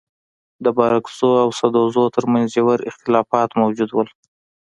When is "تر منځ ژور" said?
2.15-2.79